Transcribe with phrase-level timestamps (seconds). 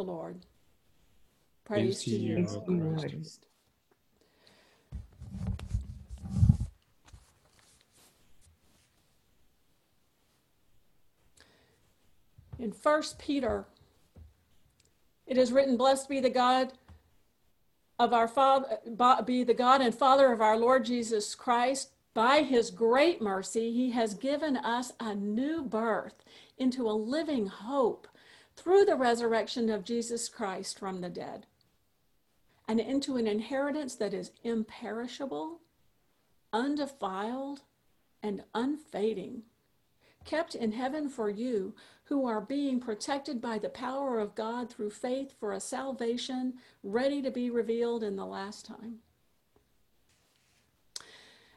[0.00, 0.38] the Lord.
[1.64, 3.04] Praise, to you, Praise O to you, Christ.
[3.04, 3.46] Lord.
[12.58, 13.66] In First Peter,
[15.26, 16.72] it is written, "Blessed be the God
[17.98, 18.78] of our Father,
[19.26, 21.90] be the God and Father of our Lord Jesus Christ.
[22.12, 26.24] By His great mercy, He has given us a new birth
[26.58, 28.08] into a living hope
[28.56, 31.46] through the resurrection of Jesus Christ from the dead,
[32.68, 35.60] and into an inheritance that is imperishable,
[36.52, 37.62] undefiled,
[38.22, 39.44] and unfading."
[40.24, 44.90] kept in heaven for you who are being protected by the power of God through
[44.90, 49.00] faith for a salvation ready to be revealed in the last time.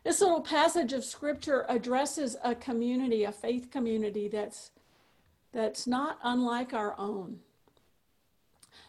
[0.03, 4.71] This little passage of scripture addresses a community, a faith community that's
[5.53, 7.39] that's not unlike our own.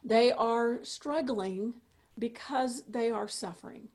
[0.04, 1.74] They are struggling
[2.18, 3.88] because they are suffering.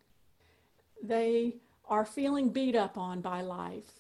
[1.04, 1.56] They
[1.88, 4.00] are feeling beat up on by life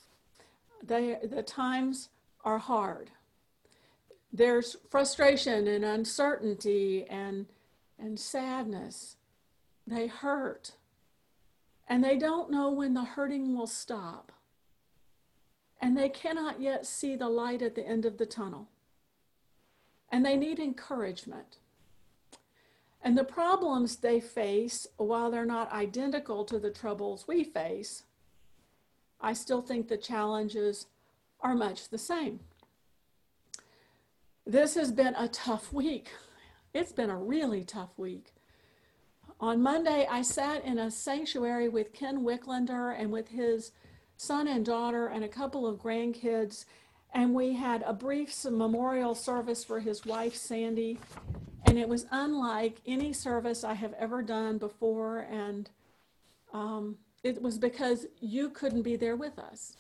[0.84, 2.10] they, the times
[2.44, 3.12] are hard.
[4.32, 7.48] There's frustration and uncertainty and,
[7.98, 9.18] and sadness.
[9.88, 10.74] They hurt.
[11.88, 14.32] And they don't know when the hurting will stop.
[15.82, 18.68] And they cannot yet see the light at the end of the tunnel.
[20.12, 21.58] And they need encouragement.
[23.02, 28.04] And the problems they face, while they're not identical to the troubles we face,
[29.22, 30.88] I still think the challenges
[31.42, 32.42] are much the same.
[34.46, 36.10] This has been a tough week.
[36.74, 38.34] It's been a really tough week.
[39.40, 43.72] On Monday, I sat in a sanctuary with Ken Wicklander and with his
[44.20, 46.66] son and daughter and a couple of grandkids,
[47.14, 51.00] and we had a brief memorial service for his wife, Sandy.
[51.66, 55.20] And it was unlike any service I have ever done before.
[55.32, 55.70] And
[56.54, 59.78] um, it was because you couldn't be there with us.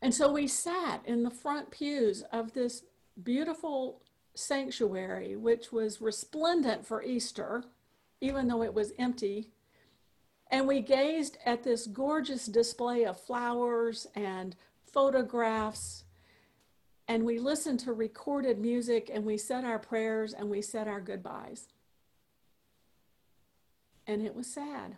[0.00, 2.84] And so we sat in the front pews of this
[3.20, 4.00] beautiful
[4.34, 7.64] sanctuary, which was resplendent for Easter,
[8.20, 9.50] even though it was empty.
[10.50, 16.04] And we gazed at this gorgeous display of flowers and photographs.
[17.08, 21.00] And we listened to recorded music and we said our prayers and we said our
[21.00, 21.68] goodbyes.
[24.06, 24.96] And it was sad.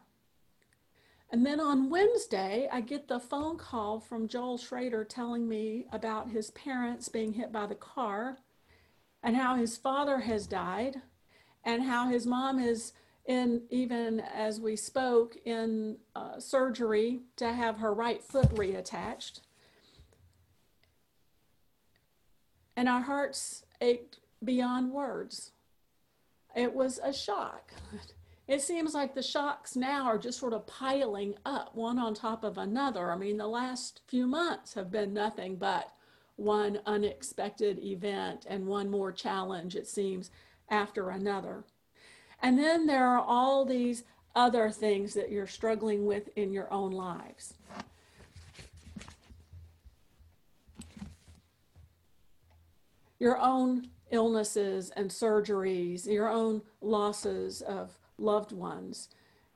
[1.31, 6.31] And then on Wednesday, I get the phone call from Joel Schrader telling me about
[6.31, 8.39] his parents being hit by the car
[9.23, 10.97] and how his father has died
[11.65, 12.93] and how his mom is
[13.29, 19.41] in, even as we spoke, in uh, surgery to have her right foot reattached.
[22.75, 25.53] And our hearts ached beyond words.
[26.57, 27.75] It was a shock.
[28.49, 32.45] it seems like the shocks now are just sort of piling up one on top
[32.45, 33.13] of another.
[33.13, 35.93] I mean, the last few months have been nothing but
[36.37, 40.31] one unexpected event and one more challenge, it seems,
[40.71, 41.65] after another.
[42.43, 44.05] And then there are all these
[44.35, 47.55] other things that you're struggling with in your own lives.
[53.19, 59.09] Your own illnesses and surgeries, your own losses of loved ones.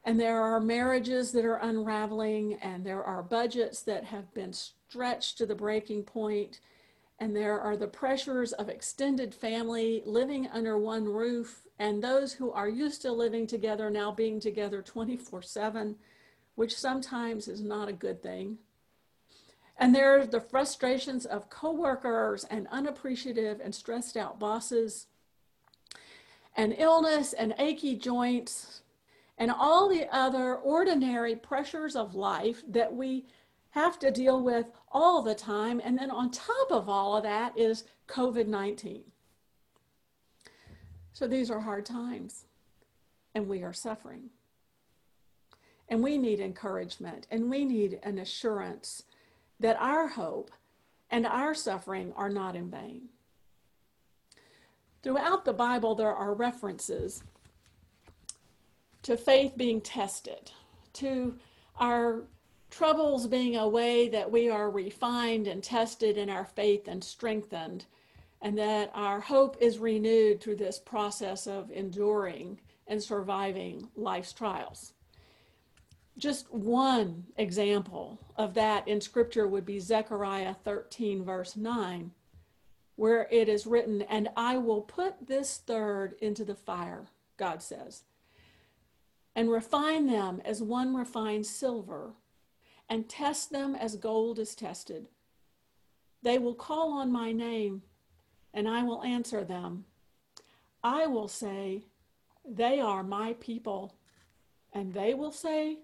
[0.05, 5.39] And there are marriages that are unraveling, and there are budgets that have been stretched
[5.39, 6.59] to the breaking point,
[7.23, 12.51] and there are the pressures of extended family living under one roof, and those who
[12.51, 15.95] are used to living together now being together 24 7,
[16.57, 18.59] which sometimes is not a good thing.
[19.79, 25.07] And there are the frustrations of coworkers and unappreciative and stressed out bosses
[26.57, 28.81] and illness and achy joints
[29.39, 33.27] and all the other ordinary pressures of life that we
[33.73, 35.81] have to deal with all the time.
[35.83, 39.03] And then on top of all of that is COVID 19.
[41.13, 42.47] So these are hard times,
[43.35, 44.31] and we are suffering.
[45.89, 49.03] And we need encouragement, and we need an assurance
[49.61, 50.51] that our hope
[51.11, 53.09] and our suffering are not in vain.
[55.03, 57.23] Throughout the Bible, there are references
[59.03, 60.51] to faith being tested,
[60.95, 61.37] to
[61.79, 62.25] our
[62.73, 67.85] troubles being a way that we are refined and tested in our faith and strengthened,
[68.41, 72.59] and that our hope is renewed through this process of enduring
[72.89, 74.95] and surviving life's trials.
[76.19, 82.11] Just one example of that in Scripture would be Zechariah 13, verse 9
[82.97, 88.03] where it is written, And I will put this third into the fire, God says,
[89.35, 92.13] and refine them as one refines silver,
[92.93, 95.09] and test them as gold is tested.
[96.23, 97.81] They will call on my name,
[98.53, 99.87] and I will answer them.
[100.85, 101.85] I will say,
[102.47, 103.95] They are my people,
[104.75, 105.79] and they will say,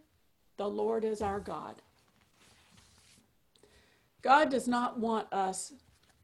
[0.59, 1.77] The Lord is our God.
[4.21, 5.73] God does not want us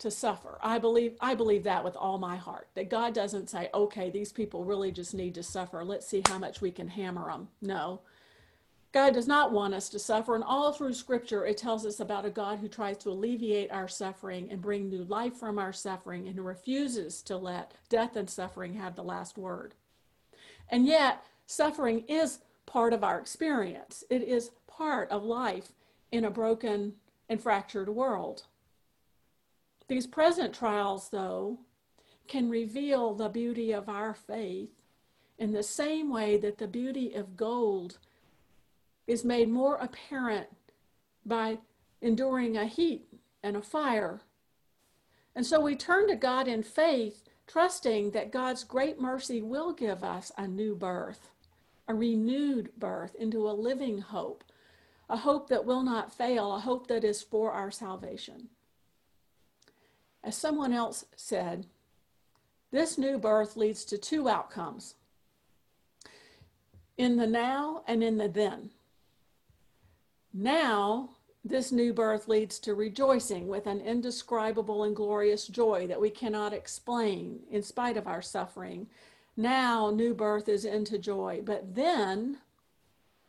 [0.01, 0.59] to suffer.
[0.63, 2.69] I believe I believe that with all my heart.
[2.75, 5.83] That God doesn't say, "Okay, these people really just need to suffer.
[5.83, 8.01] Let's see how much we can hammer them." No.
[8.95, 12.25] God does not want us to suffer, and all through scripture it tells us about
[12.25, 16.29] a God who tries to alleviate our suffering and bring new life from our suffering
[16.29, 19.75] and who refuses to let death and suffering have the last word.
[20.69, 24.05] And yet, suffering is part of our experience.
[24.11, 25.73] It is part of life
[26.13, 26.93] in a broken
[27.29, 28.45] and fractured world.
[29.89, 31.59] These present trials, though,
[32.29, 34.71] can reveal the beauty of our faith
[35.37, 37.99] in the same way that the beauty of gold
[39.07, 40.49] is made more apparent
[41.25, 41.59] by
[42.01, 43.07] enduring a heat
[43.43, 44.21] and a fire.
[45.35, 50.05] And so we turn to God in faith, trusting that God's great mercy will give
[50.05, 51.31] us a new birth,
[51.89, 54.45] a renewed birth into a living hope,
[55.09, 58.49] a hope that will not fail, a hope that is for our salvation.
[60.23, 61.67] As someone else said,
[62.71, 64.95] this new birth leads to two outcomes
[66.97, 68.71] in the now and in the then.
[70.37, 71.11] Now,
[71.45, 76.53] this new birth leads to rejoicing with an indescribable and glorious joy that we cannot
[76.53, 78.89] explain in spite of our suffering.
[79.37, 81.41] Now, new birth is into joy.
[81.45, 82.39] But then,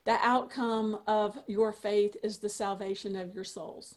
[0.06, 3.96] the outcome of your faith is the salvation of your souls.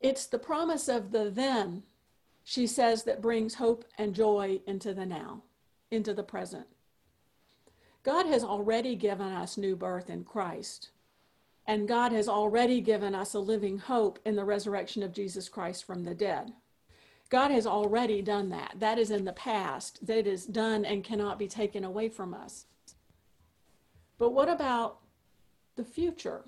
[0.00, 1.84] It's the promise of the then,
[2.42, 5.42] she says, that brings hope and joy into the now,
[5.90, 6.66] into the present.
[8.02, 10.90] God has already given us new birth in Christ,
[11.66, 15.84] and God has already given us a living hope in the resurrection of Jesus Christ
[15.84, 16.52] from the dead.
[17.30, 18.74] God has already done that.
[18.78, 20.06] That is in the past.
[20.06, 22.66] That is done and cannot be taken away from us.
[24.18, 24.98] But what about
[25.76, 26.44] the future?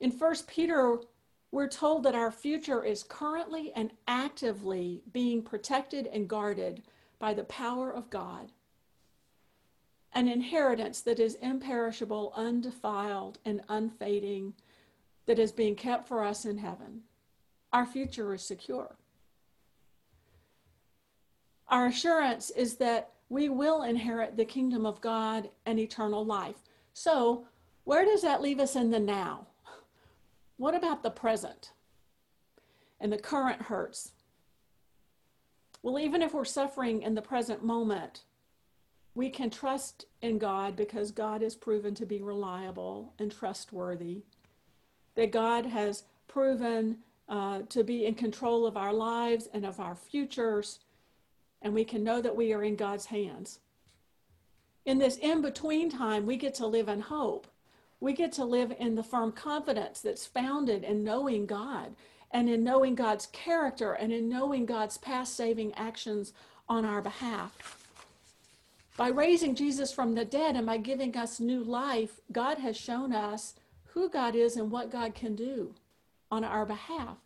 [0.00, 0.98] In 1 Peter
[1.56, 6.82] we're told that our future is currently and actively being protected and guarded
[7.18, 8.52] by the power of God.
[10.16, 14.54] An inheritance that is imperishable, undefiled, and unfading,
[15.26, 17.02] that is being kept for us in heaven.
[17.70, 18.96] Our future is secure.
[21.68, 26.62] Our assurance is that we will inherit the kingdom of God and eternal life.
[26.94, 27.46] So,
[27.84, 29.48] where does that leave us in the now?
[30.56, 31.72] What about the present
[33.00, 34.12] and the current hurts?
[35.82, 38.22] Well, even if we're suffering in the present moment,
[39.16, 44.22] we can trust in God because God is proven to be reliable and trustworthy.
[45.16, 46.98] That God has proven
[47.28, 50.78] uh, to be in control of our lives and of our futures,
[51.62, 53.58] and we can know that we are in God's hands.
[54.84, 57.48] In this in between time, we get to live in hope
[58.00, 61.94] we get to live in the firm confidence that's founded in knowing God
[62.30, 66.32] and in knowing God's character and in knowing God's past saving actions
[66.68, 67.85] on our behalf.
[68.96, 73.12] By raising Jesus from the dead and by giving us new life, God has shown
[73.12, 75.74] us who God is and what God can do
[76.30, 77.18] on our behalf.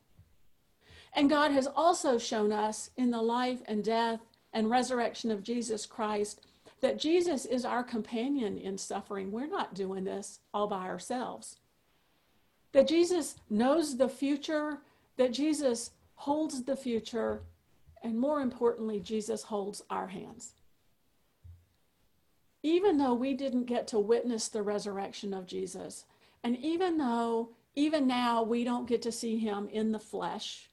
[1.13, 4.21] And God has also shown us in the life and death
[4.53, 6.41] and resurrection of Jesus Christ
[6.81, 9.31] that Jesus is our companion in suffering.
[9.31, 11.59] We're not doing this all by ourselves.
[12.73, 14.79] That Jesus knows the future,
[15.17, 17.43] that Jesus holds the future,
[18.03, 20.55] and more importantly, Jesus holds our hands.
[22.63, 26.05] Even though we didn't get to witness the resurrection of Jesus,
[26.45, 30.69] and even though even now we don't get to see him in the flesh,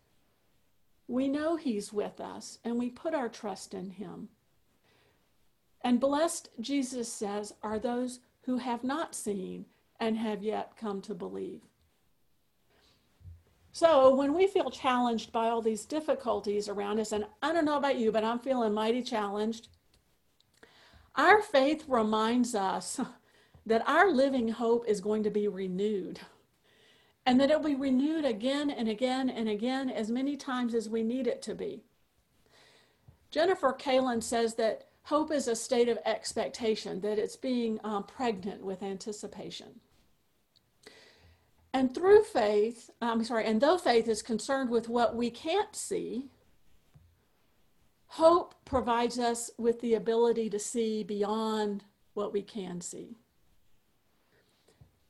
[1.08, 4.30] we know he's with us and we put our trust in him.
[5.82, 9.66] And blessed, Jesus says, are those who have not seen
[10.00, 11.62] and have yet come to believe.
[13.72, 17.78] So when we feel challenged by all these difficulties around us, and I don't know
[17.78, 19.70] about you, but I'm feeling mighty challenged,
[21.18, 23.00] our faith reminds us
[23.66, 26.22] that our living hope is going to be renewed
[27.26, 30.88] and that it will be renewed again and again and again as many times as
[30.88, 31.84] we need it to be.
[33.30, 38.62] Jennifer Kalen says that Hope is a state of expectation, that it's being um, pregnant
[38.62, 39.80] with anticipation.
[41.72, 46.26] And through faith, I'm sorry, and though faith is concerned with what we can't see,
[48.08, 51.84] hope provides us with the ability to see beyond
[52.14, 53.16] what we can see.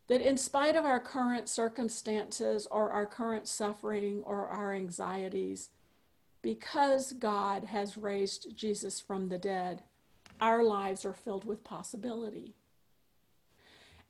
[0.07, 5.69] That in spite of our current circumstances or our current suffering or our anxieties,
[6.41, 9.83] because God has raised Jesus from the dead,
[10.39, 12.55] our lives are filled with possibility.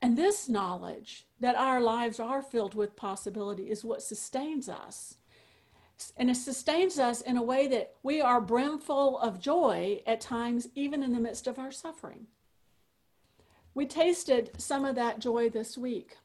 [0.01, 5.16] And this knowledge that our lives are filled with possibility is what sustains us.
[6.15, 10.67] And it sustains us in a way that we are brimful of joy at times,
[10.75, 12.27] even in the midst of our suffering.
[13.73, 16.17] We tasted some of that joy this week.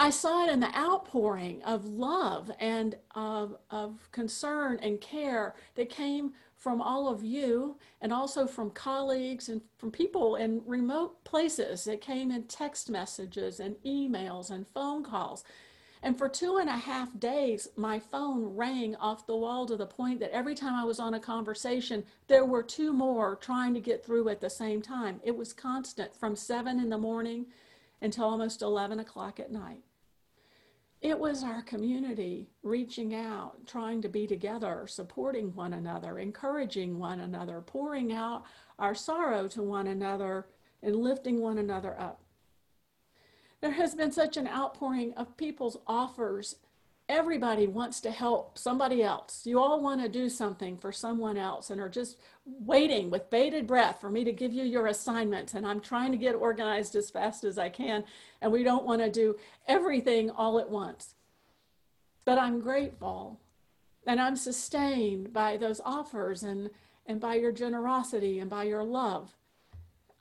[0.00, 5.90] I saw it in the outpouring of love and of, of concern and care that
[5.90, 11.88] came from all of you and also from colleagues and from people in remote places.
[11.88, 15.42] It came in text messages and emails and phone calls.
[16.02, 19.86] And for two and a half days, my phone rang off the wall to the
[19.86, 23.80] point that every time I was on a conversation, there were two more trying to
[23.80, 25.20] get through at the same time.
[25.24, 27.46] It was constant from seven in the morning
[28.00, 29.82] until almost 11 o'clock at night.
[31.00, 37.20] It was our community reaching out, trying to be together, supporting one another, encouraging one
[37.20, 38.44] another, pouring out
[38.80, 40.46] our sorrow to one another,
[40.82, 42.20] and lifting one another up.
[43.60, 46.56] There has been such an outpouring of people's offers
[47.08, 49.46] everybody wants to help somebody else.
[49.46, 53.66] You all want to do something for someone else and are just waiting with bated
[53.66, 55.54] breath for me to give you your assignment.
[55.54, 58.04] And I'm trying to get organized as fast as I can.
[58.42, 59.36] And we don't want to do
[59.66, 61.14] everything all at once.
[62.26, 63.40] But I'm grateful
[64.06, 66.68] and I'm sustained by those offers and,
[67.06, 69.34] and by your generosity and by your love.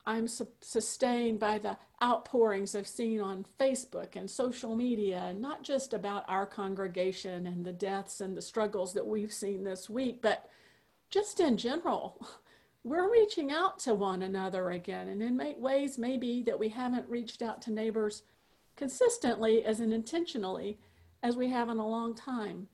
[0.07, 5.63] I'm su- sustained by the outpourings I've seen on Facebook and social media, and not
[5.63, 10.21] just about our congregation and the deaths and the struggles that we've seen this week,
[10.21, 10.49] but
[11.09, 12.25] just in general.
[12.85, 17.41] We're reaching out to one another again, and in ways maybe that we haven't reached
[17.41, 18.23] out to neighbors
[18.77, 20.79] consistently as and intentionally
[21.21, 22.69] as we have in a long time.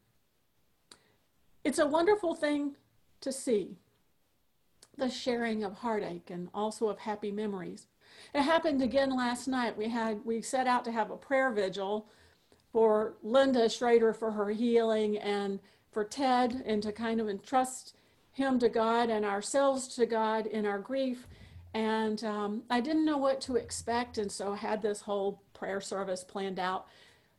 [1.64, 2.76] It's a wonderful thing
[3.22, 3.78] to see
[4.98, 7.88] the sharing of heartache and also of happy memories.
[8.34, 9.78] It happened again last night.
[9.78, 12.08] We had we set out to have a prayer vigil
[12.72, 15.60] for Linda Schrader for her healing and
[15.92, 17.96] for Ted and to kind of entrust
[18.32, 21.28] him to God and ourselves to God in our grief.
[21.76, 25.82] And um, I didn't know what to expect, and so I had this whole prayer
[25.82, 26.88] service planned out.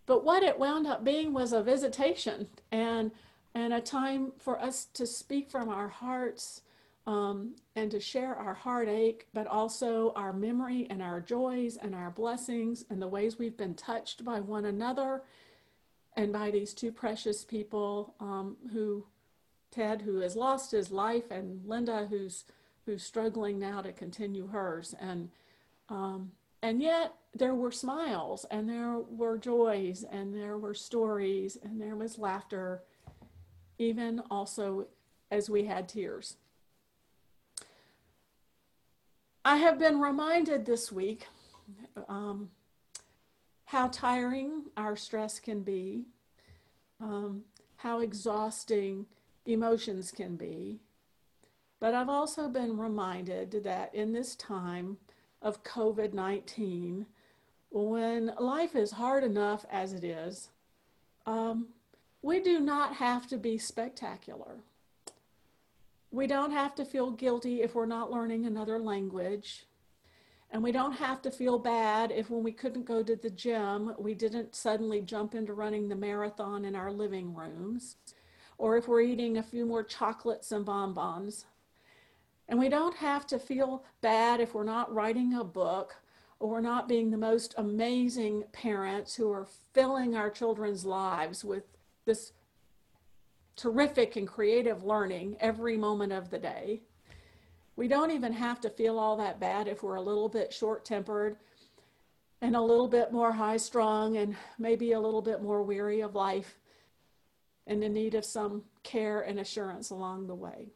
[0.06, 3.10] But what it wound up being was a visitation and
[3.56, 6.62] and a time for us to speak from our hearts
[7.06, 12.10] um, and to share our heartache, but also our memory and our joys and our
[12.10, 15.22] blessings and the ways we've been touched by one another
[16.16, 19.04] and by these two precious people um, who,
[19.70, 22.44] Ted, who has lost his life, and Linda, who's
[22.86, 24.94] who's struggling now to continue hers.
[25.00, 25.30] And
[25.88, 26.32] um,
[26.62, 31.96] and yet there were smiles and there were joys and there were stories and there
[31.96, 32.82] was laughter,
[33.78, 34.86] even also
[35.30, 36.36] as we had tears.
[39.46, 41.26] I have been reminded this week
[42.08, 42.48] um,
[43.66, 46.06] how tiring our stress can be,
[46.98, 47.42] um,
[47.76, 49.04] how exhausting
[49.44, 50.80] emotions can be.
[51.78, 54.96] But I've also been reminded that in this time
[55.42, 57.04] of COVID 19,
[57.70, 60.48] when life is hard enough as it is,
[61.26, 61.66] um,
[62.22, 64.60] we do not have to be spectacular.
[66.14, 69.66] We don't have to feel guilty if we're not learning another language.
[70.52, 73.92] And we don't have to feel bad if when we couldn't go to the gym,
[73.98, 77.96] we didn't suddenly jump into running the marathon in our living rooms,
[78.58, 81.46] or if we're eating a few more chocolates and bonbons.
[82.48, 85.96] And we don't have to feel bad if we're not writing a book
[86.38, 91.64] or we're not being the most amazing parents who are filling our children's lives with
[92.04, 92.30] this
[93.56, 96.82] terrific and creative learning every moment of the day.
[97.76, 100.84] We don't even have to feel all that bad if we're a little bit short
[100.84, 101.36] tempered
[102.40, 106.14] and a little bit more high strung and maybe a little bit more weary of
[106.14, 106.58] life
[107.66, 110.68] and in need of some care and assurance along the way.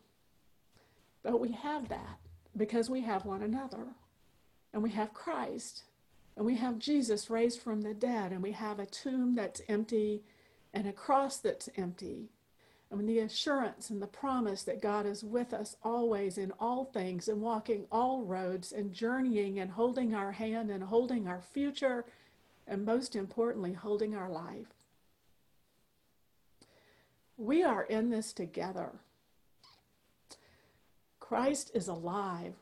[1.23, 2.19] But we have that
[2.57, 3.87] because we have one another
[4.73, 5.85] and we have Christ
[6.37, 10.23] and we have Jesus raised from the dead and we have a tomb that's empty
[10.73, 12.31] and a cross that's empty
[12.91, 17.29] and the assurance and the promise that God is with us always in all things
[17.29, 22.07] and walking all roads and journeying and holding our hand and holding our future
[22.67, 24.69] and most importantly, holding our life.
[27.37, 28.93] We are in this together.
[31.21, 32.55] Christ is alive.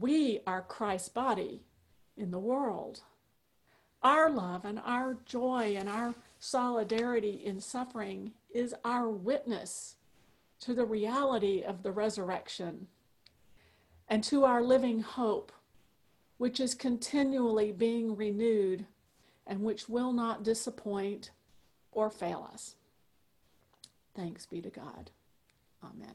[0.00, 1.62] We are Christ's body
[2.16, 3.00] in the world.
[4.02, 9.96] Our love and our joy and our solidarity in suffering is our witness
[10.60, 12.86] to the reality of the resurrection
[14.08, 15.50] and to our living hope,
[16.36, 18.84] which is continually being renewed
[19.46, 21.30] and which will not disappoint
[21.92, 22.74] or fail us.
[24.14, 25.10] Thanks be to God.
[25.82, 26.14] Amen.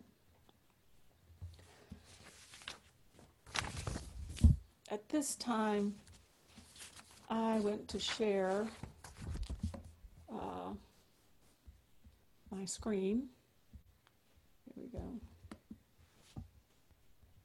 [4.91, 5.95] At this time,
[7.31, 8.67] I went to share
[10.31, 10.73] uh,
[12.51, 13.29] my screen.
[14.65, 15.28] Here we go.